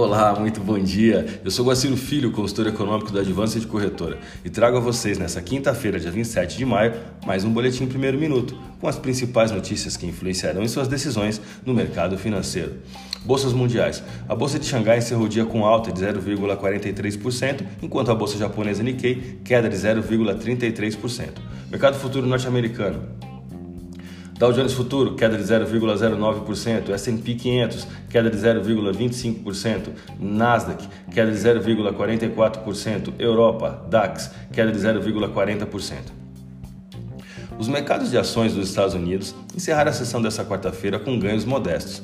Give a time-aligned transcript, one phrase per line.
[0.00, 1.40] Olá, muito bom dia.
[1.44, 5.42] Eu sou Guaciro Filho, consultor econômico da Advance de Corretora, e trago a vocês nessa
[5.42, 6.94] quinta-feira, dia 27 de maio,
[7.26, 11.74] mais um boletim primeiro minuto, com as principais notícias que influenciarão em suas decisões no
[11.74, 12.74] mercado financeiro.
[13.24, 14.00] Bolsas mundiais.
[14.28, 18.84] A bolsa de Xangai encerrou o dia com alta de 0,43%, enquanto a bolsa japonesa
[18.84, 21.30] Nikkei queda de 0,33%.
[21.72, 23.27] Mercado futuro norte-americano.
[24.38, 29.88] Dow Jones Futuro, queda de 0,09%, S&P 500, queda de 0,25%,
[30.20, 36.12] Nasdaq, queda de 0,44%, Europa, DAX, queda de 0,40%.
[37.58, 42.00] Os mercados de ações dos Estados Unidos encerraram a sessão dessa quarta-feira com ganhos modestos.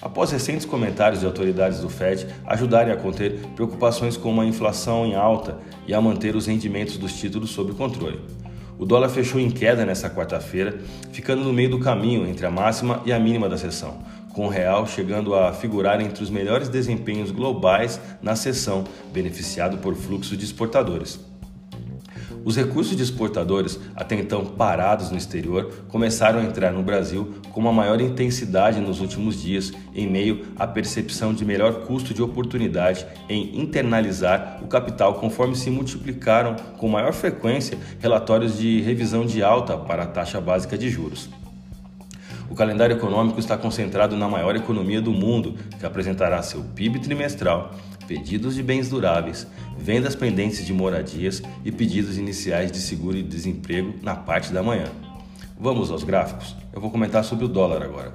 [0.00, 5.16] Após recentes comentários de autoridades do Fed ajudarem a conter preocupações com uma inflação em
[5.16, 8.20] alta e a manter os rendimentos dos títulos sob controle.
[8.76, 10.78] O dólar fechou em queda nesta quarta-feira,
[11.12, 13.98] ficando no meio do caminho entre a máxima e a mínima da sessão,
[14.32, 19.94] com o real chegando a figurar entre os melhores desempenhos globais na sessão, beneficiado por
[19.94, 21.20] fluxo de exportadores.
[22.44, 27.60] Os recursos de exportadores, até então parados no exterior, começaram a entrar no Brasil com
[27.60, 33.06] uma maior intensidade nos últimos dias, em meio à percepção de melhor custo de oportunidade
[33.30, 39.78] em internalizar o capital, conforme se multiplicaram com maior frequência relatórios de revisão de alta
[39.78, 41.30] para a taxa básica de juros.
[42.50, 47.74] O calendário econômico está concentrado na maior economia do mundo, que apresentará seu PIB trimestral,
[48.06, 49.46] pedidos de bens duráveis,
[49.78, 54.86] vendas pendentes de moradias e pedidos iniciais de seguro e desemprego na parte da manhã.
[55.58, 56.54] Vamos aos gráficos?
[56.72, 58.12] Eu vou comentar sobre o dólar agora.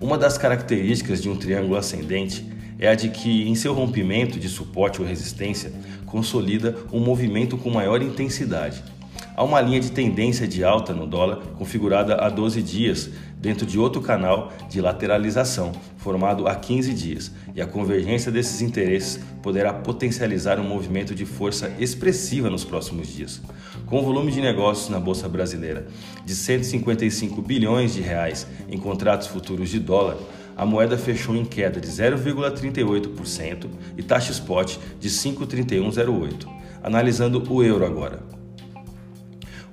[0.00, 2.44] Uma das características de um triângulo ascendente
[2.78, 5.72] é a de que, em seu rompimento de suporte ou resistência,
[6.04, 8.82] consolida um movimento com maior intensidade
[9.36, 13.80] Há uma linha de tendência de alta no dólar configurada há 12 dias, dentro de
[13.80, 20.60] outro canal de lateralização, formado há 15 dias, e a convergência desses interesses poderá potencializar
[20.60, 23.42] um movimento de força expressiva nos próximos dias.
[23.86, 25.88] Com o volume de negócios na bolsa brasileira
[26.24, 30.16] de 155 bilhões de reais em contratos futuros de dólar,
[30.56, 36.46] a moeda fechou em queda de 0,38% e taxa spot de 5,3108.
[36.84, 38.33] Analisando o euro agora.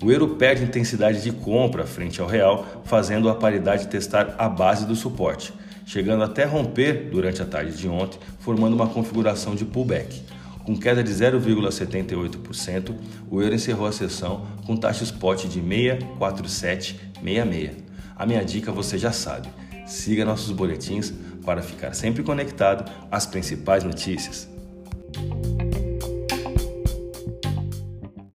[0.02, 4.84] O euro perde intensidade de compra frente ao real, fazendo a paridade testar a base
[4.86, 5.54] do suporte,
[5.86, 10.24] chegando até romper durante a tarde de ontem, formando uma configuração de pullback.
[10.64, 12.96] Com queda de 0,78%,
[13.30, 17.72] o euro encerrou a sessão com taxa spot de 64766.
[18.16, 19.50] A minha dica você já sabe.
[19.86, 21.14] Siga nossos boletins
[21.46, 24.50] para ficar sempre conectado às principais notícias.